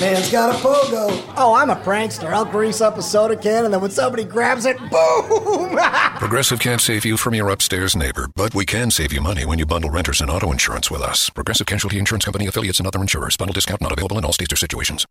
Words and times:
Man's 0.00 0.30
got 0.30 0.54
a 0.54 0.58
pogo. 0.58 1.08
Oh, 1.36 1.54
I'm 1.54 1.70
a 1.70 1.74
prankster. 1.74 2.32
I'll 2.32 2.44
grease 2.44 2.80
up 2.80 2.98
a 2.98 3.02
soda 3.02 3.34
can 3.34 3.64
and 3.64 3.74
then 3.74 3.80
when 3.80 3.90
somebody 3.90 4.22
grabs 4.22 4.64
it, 4.64 4.78
boom! 4.78 5.76
Progressive 6.18 6.60
can't 6.60 6.80
save 6.80 7.04
you 7.04 7.16
from 7.16 7.34
your 7.34 7.48
upstairs 7.48 7.96
neighbor, 7.96 8.28
but 8.36 8.54
we 8.54 8.64
can 8.64 8.92
save 8.92 9.12
you 9.12 9.20
money 9.20 9.44
when 9.44 9.58
you 9.58 9.66
bundle 9.66 9.90
renters 9.90 10.20
and 10.20 10.30
auto 10.30 10.52
insurance 10.52 10.88
with 10.88 11.02
us. 11.02 11.30
Progressive 11.30 11.66
Casualty 11.66 11.98
Insurance 11.98 12.24
Company 12.24 12.46
affiliates 12.46 12.78
and 12.78 12.86
other 12.86 13.00
insurers. 13.00 13.36
Bundle 13.36 13.54
discount 13.54 13.80
not 13.80 13.90
available 13.90 14.16
in 14.18 14.24
all 14.24 14.32
states 14.32 14.52
or 14.52 14.56
situations. 14.56 15.04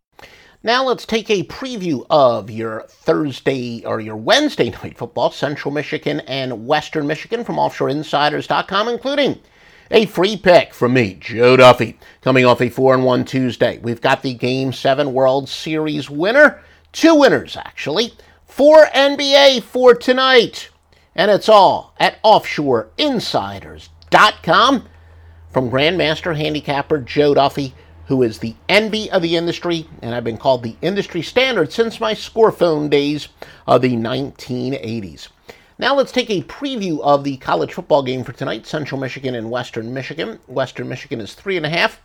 Now 0.64 0.86
let's 0.86 1.06
take 1.06 1.30
a 1.30 1.44
preview 1.44 2.06
of 2.10 2.50
your 2.50 2.86
Thursday 2.88 3.84
or 3.86 4.00
your 4.00 4.16
Wednesday 4.16 4.70
night 4.84 4.98
football, 4.98 5.32
Central 5.32 5.74
Michigan 5.74 6.22
and 6.22 6.66
Western 6.66 7.08
Michigan 7.08 7.44
from 7.44 7.58
OffshoreInsiders.com, 7.58 8.88
including 8.88 9.38
a 9.92 10.06
free 10.06 10.38
pick 10.38 10.74
from 10.74 10.94
me, 10.94 11.16
Joe 11.16 11.58
Duffy, 11.58 12.00
coming 12.22 12.46
off 12.46 12.62
a 12.62 12.70
4 12.70 12.94
and 12.96 13.04
1 13.06 13.26
Tuesday. 13.26 13.80
We've 13.80 14.00
got 14.02 14.22
the 14.22 14.34
Game 14.34 14.72
7 14.74 15.14
World 15.14 15.50
Series 15.50 16.10
winner, 16.10 16.62
two 16.92 17.16
winners 17.16 17.56
actually, 17.58 18.14
for 18.46 18.86
NBA 18.88 19.64
for 19.64 19.94
tonight. 19.94 20.70
And 21.16 21.32
it's 21.32 21.48
all 21.50 21.94
at 22.00 22.22
OffshoreInsiders.com 22.24 24.86
from 25.52 25.72
Grandmaster 25.72 26.38
Handicapper 26.38 27.00
Joe 27.00 27.34
Duffy 27.34 27.74
who 28.08 28.24
is 28.24 28.40
the 28.40 28.56
envy 28.70 29.12
of 29.12 29.22
the 29.22 29.36
industry, 29.36 29.88
and 30.02 30.16
I've 30.16 30.24
been 30.24 30.38
called 30.38 30.64
the 30.64 30.78
industry 30.82 31.22
standard 31.22 31.72
since 31.72 32.00
my 32.00 32.14
scorephone 32.14 32.90
days 32.90 33.28
of 33.68 33.82
the 33.82 33.96
1980s. 33.96 35.28
Now 35.80 35.94
let's 35.94 36.12
take 36.12 36.32
a 36.32 36.42
preview 36.42 37.00
of 37.02 37.24
the 37.24 37.38
college 37.38 37.74
football 37.74 38.02
game 38.02 38.24
for 38.24 38.32
tonight 38.32 38.66
Central 38.66 39.00
Michigan 39.00 39.36
and 39.36 39.52
Western 39.52 39.94
Michigan. 39.94 40.40
Western 40.48 40.90
Michigan 40.90 41.22
is 41.22 41.36
three 41.36 41.56
and 41.56 41.68
a 41.68 41.70
half, 41.70 42.02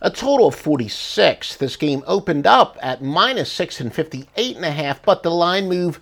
a 0.00 0.12
total 0.12 0.46
of 0.46 0.54
46. 0.54 1.56
This 1.56 1.74
game 1.74 2.04
opened 2.06 2.46
up 2.46 2.78
at 2.80 3.02
minus 3.02 3.50
six 3.50 3.80
and 3.80 3.92
58 3.92 4.54
and 4.54 4.64
a 4.64 4.70
half, 4.70 5.02
but 5.02 5.24
the 5.24 5.30
line 5.30 5.68
move 5.68 6.00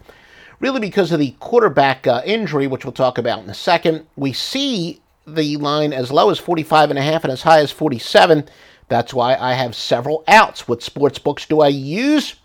really 0.60 0.80
because 0.80 1.10
of 1.10 1.18
the 1.18 1.34
quarterback 1.40 2.06
uh, 2.06 2.20
injury, 2.26 2.66
which 2.66 2.84
we'll 2.84 2.92
talk 2.92 3.16
about 3.16 3.42
in 3.42 3.48
a 3.48 3.54
second. 3.54 4.06
We 4.14 4.34
see 4.34 5.00
the 5.26 5.56
line 5.56 5.94
as 5.94 6.12
low 6.12 6.28
as 6.28 6.38
45 6.38 6.90
and 6.90 6.98
and 6.98 7.24
as 7.32 7.42
high 7.42 7.60
as 7.60 7.70
47. 7.70 8.46
That's 8.88 9.14
why 9.14 9.34
I 9.34 9.54
have 9.54 9.74
several 9.74 10.24
outs. 10.28 10.68
What 10.68 10.82
sports 10.82 11.18
books 11.18 11.46
do 11.46 11.62
I 11.62 11.68
use? 11.68 12.36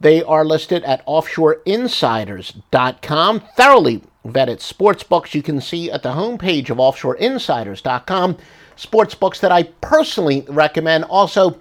They 0.00 0.22
are 0.22 0.44
listed 0.44 0.84
at 0.84 1.04
offshoreinsiders.com. 1.06 3.42
Thoroughly 3.56 4.02
vetted 4.26 4.60
sports 4.60 5.02
books 5.02 5.34
you 5.34 5.42
can 5.42 5.60
see 5.60 5.90
at 5.90 6.02
the 6.02 6.12
homepage 6.12 6.70
of 6.70 6.78
offshoreinsiders.com. 6.78 8.38
Sports 8.76 9.14
books 9.14 9.40
that 9.40 9.52
I 9.52 9.64
personally 9.64 10.46
recommend, 10.48 11.04
also 11.04 11.58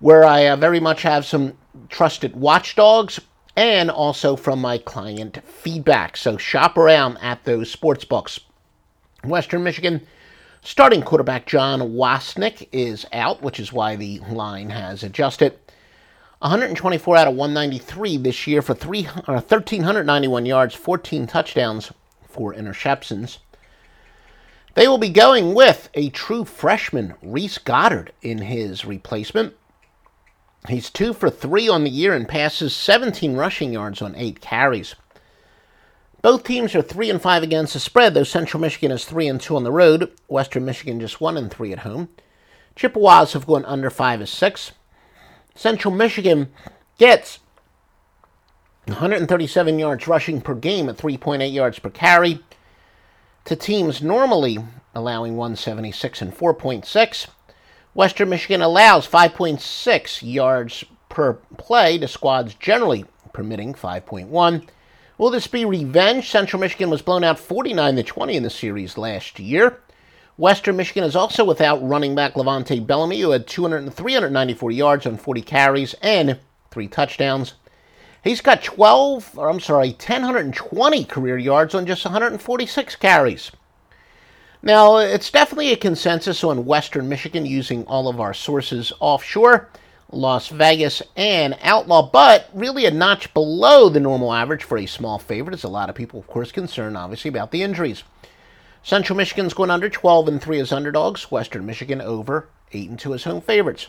where 0.00 0.24
I 0.24 0.46
uh, 0.46 0.56
very 0.56 0.80
much 0.80 1.02
have 1.02 1.24
some 1.24 1.52
trusted 1.88 2.34
watchdogs 2.34 3.20
and 3.54 3.88
also 3.90 4.34
from 4.36 4.60
my 4.60 4.78
client 4.78 5.38
feedback. 5.46 6.16
So 6.16 6.36
shop 6.36 6.76
around 6.76 7.18
at 7.18 7.44
those 7.44 7.70
sports 7.70 8.04
books. 8.04 8.40
Western 9.24 9.62
Michigan 9.62 10.04
Starting 10.66 11.00
quarterback 11.00 11.46
John 11.46 11.92
Wasnick 11.92 12.68
is 12.72 13.06
out, 13.12 13.40
which 13.40 13.60
is 13.60 13.72
why 13.72 13.94
the 13.94 14.18
line 14.28 14.70
has 14.70 15.04
adjusted. 15.04 15.56
124 16.40 17.16
out 17.16 17.28
of 17.28 17.34
193 17.34 18.18
this 18.18 18.46
year 18.46 18.60
for 18.60 18.74
3, 18.74 19.04
1,391 19.04 20.42
uh, 20.42 20.46
yards, 20.46 20.74
14 20.74 21.26
touchdowns, 21.26 21.92
4 22.28 22.54
interceptions. 22.54 23.38
They 24.74 24.86
will 24.86 24.98
be 24.98 25.08
going 25.08 25.54
with 25.54 25.88
a 25.94 26.10
true 26.10 26.44
freshman, 26.44 27.14
Reese 27.22 27.56
Goddard, 27.56 28.12
in 28.20 28.38
his 28.38 28.84
replacement. 28.84 29.54
He's 30.68 30.90
2 30.90 31.14
for 31.14 31.30
3 31.30 31.68
on 31.70 31.84
the 31.84 31.90
year 31.90 32.14
and 32.14 32.28
passes 32.28 32.76
17 32.76 33.36
rushing 33.36 33.72
yards 33.72 34.02
on 34.02 34.14
8 34.14 34.40
carries. 34.42 34.94
Both 36.26 36.42
teams 36.42 36.74
are 36.74 36.82
three 36.82 37.08
and 37.08 37.22
five 37.22 37.44
against 37.44 37.74
the 37.74 37.78
spread, 37.78 38.14
though 38.14 38.24
Central 38.24 38.60
Michigan 38.60 38.90
is 38.90 39.04
three 39.04 39.28
and 39.28 39.40
two 39.40 39.54
on 39.54 39.62
the 39.62 39.70
road. 39.70 40.10
Western 40.26 40.64
Michigan 40.64 40.98
just 40.98 41.20
one 41.20 41.36
and 41.36 41.48
three 41.48 41.72
at 41.72 41.80
home. 41.80 42.08
Chippewas 42.74 43.32
have 43.34 43.46
gone 43.46 43.64
under 43.64 43.90
five 43.90 44.20
as 44.20 44.28
six. 44.28 44.72
Central 45.56 45.92
Michigan 45.92 46.52
gets 46.98 47.40
137 48.84 49.78
yards 49.78 50.06
rushing 50.06 50.40
per 50.40 50.54
game 50.54 50.88
at 50.88 50.96
3.8 50.96 51.52
yards 51.52 51.78
per 51.78 51.90
carry 51.90 52.40
to 53.44 53.56
teams 53.56 54.02
normally 54.02 54.58
allowing 54.94 55.36
176 55.36 56.22
and 56.22 56.34
4.6. 56.34 57.26
Western 57.94 58.28
Michigan 58.28 58.62
allows 58.62 59.08
5.6 59.08 60.32
yards 60.32 60.84
per 61.08 61.34
play 61.56 61.98
to 61.98 62.06
squads 62.06 62.54
generally 62.54 63.04
permitting 63.32 63.74
5.1. 63.74 64.68
Will 65.18 65.30
this 65.30 65.46
be 65.46 65.64
revenge? 65.64 66.28
Central 66.28 66.60
Michigan 66.60 66.90
was 66.90 67.02
blown 67.02 67.24
out 67.24 67.38
49 67.38 67.96
to 67.96 68.02
20 68.02 68.36
in 68.36 68.42
the 68.42 68.50
series 68.50 68.98
last 68.98 69.38
year. 69.38 69.80
Western 70.38 70.76
Michigan 70.76 71.04
is 71.04 71.16
also 71.16 71.44
without 71.44 71.82
running 71.86 72.14
back 72.14 72.34
LeVante 72.34 72.86
Bellamy, 72.86 73.20
who 73.20 73.30
had 73.30 73.46
200, 73.46 73.92
394 73.92 74.70
yards 74.70 75.06
on 75.06 75.16
40 75.16 75.42
carries 75.42 75.94
and 76.02 76.38
three 76.70 76.88
touchdowns. 76.88 77.54
He's 78.22 78.42
got 78.42 78.62
12, 78.62 79.38
or 79.38 79.48
I'm 79.48 79.60
sorry, 79.60 79.90
1,020 79.90 81.04
career 81.04 81.38
yards 81.38 81.74
on 81.74 81.86
just 81.86 82.04
146 82.04 82.96
carries. 82.96 83.50
Now, 84.62 84.96
it's 84.96 85.30
definitely 85.30 85.72
a 85.72 85.76
consensus 85.76 86.44
on 86.44 86.66
Western 86.66 87.08
Michigan 87.08 87.46
using 87.46 87.84
all 87.86 88.08
of 88.08 88.20
our 88.20 88.34
sources 88.34 88.92
offshore. 89.00 89.70
Las 90.12 90.48
Vegas, 90.48 91.02
and 91.16 91.58
Outlaw, 91.62 92.10
but 92.10 92.48
really 92.54 92.86
a 92.86 92.92
notch 92.92 93.34
below 93.34 93.88
the 93.88 93.98
normal 93.98 94.32
average 94.32 94.62
for 94.62 94.78
a 94.78 94.86
small 94.86 95.18
favorite, 95.18 95.54
as 95.54 95.64
a 95.64 95.68
lot 95.68 95.90
of 95.90 95.96
people, 95.96 96.20
of 96.20 96.28
course, 96.28 96.52
concerned 96.52 96.96
obviously 96.96 97.28
about 97.28 97.50
the 97.50 97.62
injuries. 97.62 98.04
Central 98.86 99.16
Michigan's 99.16 99.52
going 99.52 99.68
under 99.68 99.88
12 99.88 100.28
and 100.28 100.40
3 100.40 100.60
as 100.60 100.70
underdogs, 100.70 101.28
Western 101.28 101.66
Michigan 101.66 102.00
over 102.00 102.48
8 102.72 102.90
and 102.90 102.98
2 103.00 103.14
as 103.14 103.24
home 103.24 103.40
favorites. 103.40 103.88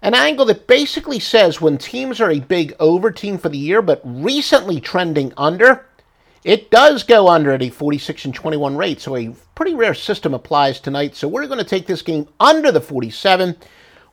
An 0.00 0.14
angle 0.14 0.46
that 0.46 0.66
basically 0.66 1.18
says 1.18 1.60
when 1.60 1.76
teams 1.76 2.22
are 2.22 2.30
a 2.30 2.40
big 2.40 2.74
over 2.80 3.10
team 3.10 3.36
for 3.36 3.50
the 3.50 3.58
year, 3.58 3.82
but 3.82 4.00
recently 4.02 4.80
trending 4.80 5.34
under, 5.36 5.84
it 6.42 6.70
does 6.70 7.02
go 7.02 7.28
under 7.28 7.52
at 7.52 7.60
a 7.60 7.68
46 7.68 8.24
and 8.24 8.34
21 8.34 8.78
rate, 8.78 9.02
so 9.02 9.14
a 9.14 9.34
pretty 9.54 9.74
rare 9.74 9.92
system 9.92 10.32
applies 10.32 10.80
tonight. 10.80 11.14
So 11.16 11.28
we're 11.28 11.46
going 11.46 11.58
to 11.58 11.64
take 11.64 11.86
this 11.86 12.00
game 12.00 12.26
under 12.40 12.72
the 12.72 12.80
47 12.80 13.58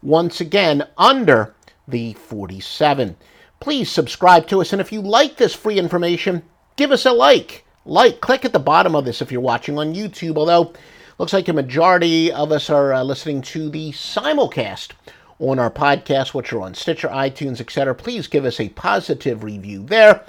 once 0.01 0.41
again 0.41 0.85
under 0.97 1.55
the 1.87 2.11
47. 2.15 3.15
Please 3.61 3.89
subscribe 3.89 4.45
to 4.47 4.59
us, 4.59 4.73
and 4.73 4.81
if 4.81 4.91
you 4.91 5.01
like 5.01 5.37
this 5.37 5.55
free 5.55 5.79
information, 5.79 6.43
give 6.75 6.91
us 6.91 7.05
a 7.05 7.13
like. 7.13 7.63
Like, 7.87 8.19
click 8.19 8.43
at 8.43 8.51
the 8.51 8.59
bottom 8.59 8.95
of 8.95 9.05
this 9.05 9.21
if 9.21 9.31
you're 9.31 9.39
watching 9.39 9.79
on 9.79 9.95
YouTube, 9.95 10.37
although 10.37 10.73
looks 11.17 11.31
like 11.31 11.47
a 11.47 11.53
majority 11.53 12.31
of 12.31 12.51
us 12.51 12.69
are 12.69 12.93
uh, 12.93 13.01
listening 13.01 13.41
to 13.43 13.69
the 13.69 13.91
simulcast 13.91 14.91
on 15.39 15.57
our 15.57 15.71
podcast, 15.71 16.33
which 16.33 16.51
are 16.51 16.61
on 16.61 16.73
Stitcher, 16.73 17.07
iTunes, 17.07 17.61
etc. 17.61 17.95
Please 17.95 18.27
give 18.27 18.43
us 18.43 18.59
a 18.59 18.69
positive 18.69 19.43
review 19.43 19.83
there. 19.83 20.23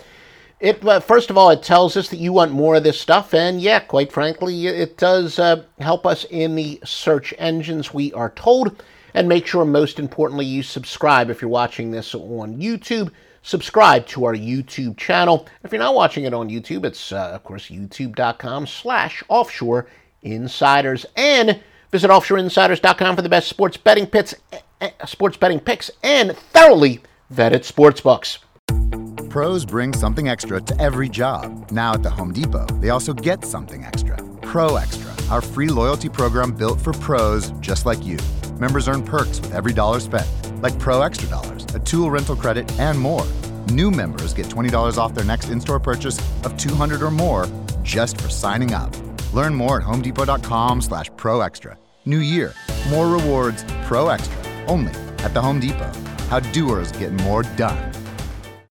It 0.61 0.85
uh, 0.87 1.01
first 1.01 1.31
of 1.31 1.37
all, 1.39 1.51
it 1.51 1.63
tells 1.65 1.97
us 1.97 2.09
that 2.11 2.19
you 2.19 2.33
want 2.33 2.53
more 2.53 2.77
of 2.77 2.85
this 2.85 3.01
stuff, 3.01 3.35
and 3.35 3.61
yeah, 3.61 3.81
quite 3.81 4.13
frankly, 4.13 4.67
it 4.67 4.97
does 4.97 5.39
uh, 5.39 5.65
help 5.81 6.07
us 6.07 6.25
in 6.31 6.55
the 6.55 6.81
search 6.85 7.35
engines. 7.39 7.93
We 7.93 8.13
are 8.13 8.31
told 8.31 8.83
and 9.15 9.29
make 9.29 9.47
sure, 9.47 9.65
most 9.65 9.99
importantly, 9.99 10.45
you 10.45 10.63
subscribe 10.63 11.31
if 11.31 11.41
you're 11.41 11.51
watching 11.51 11.91
this 11.91 12.15
on 12.15 12.57
YouTube. 12.57 13.11
Subscribe 13.43 14.07
to 14.07 14.25
our 14.25 14.35
YouTube 14.35 14.97
channel. 14.97 15.47
If 15.65 15.73
you're 15.73 15.79
not 15.79 15.95
watching 15.95 16.25
it 16.25 16.35
on 16.35 16.49
YouTube, 16.49 16.85
it's, 16.85 17.13
uh, 17.13 17.31
of 17.33 17.45
course, 17.45 17.69
youtube.com 17.69 18.67
slash 18.67 19.23
offshore 19.29 19.87
insiders. 20.23 21.07
And 21.17 21.61
visit 21.91 22.11
offshoreinsiders.com 22.11 23.17
for 23.17 23.23
the 23.23 23.29
best 23.29 23.49
sports 23.49 23.77
betting 23.77 24.07
picks, 24.07 24.35
eh, 24.53 24.61
eh, 24.81 24.91
sports 25.07 25.37
betting 25.37 25.61
picks 25.61 25.91
and 26.03 26.37
thoroughly 26.37 27.01
vetted 27.33 27.65
sports 27.65 28.01
books. 28.01 28.39
Pros 29.31 29.65
bring 29.65 29.93
something 29.93 30.29
extra 30.29 30.61
to 30.61 30.81
every 30.81 31.09
job. 31.09 31.71
Now 31.71 31.93
at 31.93 32.03
the 32.03 32.11
Home 32.11 32.33
Depot, 32.33 32.67
they 32.81 32.91
also 32.91 33.13
get 33.13 33.45
something 33.45 33.85
extra. 33.85 34.17
Pro 34.41 34.77
Extra, 34.77 35.13
our 35.31 35.43
free 35.43 35.69
loyalty 35.69 36.09
program 36.09 36.53
built 36.53 36.81
for 36.81 36.93
pros 36.95 37.51
just 37.61 37.85
like 37.85 38.05
you. 38.05 38.17
Members 38.59 38.89
earn 38.89 39.03
perks 39.03 39.41
with 39.41 39.55
every 39.55 39.73
dollar 39.73 40.01
spent, 40.01 40.27
like 40.63 40.77
Pro 40.79 41.03
Extra 41.03 41.29
Dollars, 41.29 41.65
a 41.75 41.79
tool 41.79 42.11
rental 42.11 42.35
credit, 42.35 42.71
and 42.79 42.99
more. 42.99 43.27
New 43.73 43.91
members 43.91 44.35
get 44.35 44.47
$20 44.47 44.99
off 44.99 45.15
their 45.15 45.25
next 45.25 45.49
in-store 45.49 45.79
purchase 45.81 46.19
of 46.45 46.57
200 46.57 47.03
or 47.03 47.11
more 47.11 47.47
just 47.83 48.21
for 48.21 48.29
signing 48.29 48.75
up. 48.75 48.95
Learn 49.33 49.55
more 49.55 49.81
at 49.81 49.87
homedepot.com 49.87 50.81
slash 50.81 51.11
pro 51.17 51.41
extra. 51.41 51.79
New 52.05 52.19
year, 52.19 52.53
more 52.91 53.09
rewards, 53.09 53.65
pro 53.85 54.09
extra, 54.09 54.37
only 54.67 54.93
at 55.19 55.35
the 55.35 55.41
Home 55.41 55.61
Depot. 55.61 55.93
how 56.29 56.41
doers 56.41 56.93
get 56.93 57.13
more 57.23 57.43
done. 57.57 57.88